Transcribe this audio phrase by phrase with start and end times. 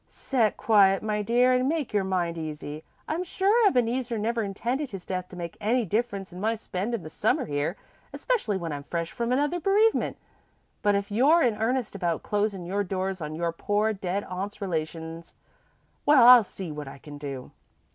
[0.07, 2.83] "Set quiet, my dear, an' make your mind easy.
[3.07, 7.09] I'm sure Ebeneezer never intended his death to make any difference in my spendin' the
[7.11, 7.77] Summer here,
[8.11, 10.17] especially when I'm fresh from another bereavement,
[10.81, 15.35] but if you're in earnest about closin' your doors on your poor dead aunt's relations,
[16.03, 17.51] why I'll see what I can do."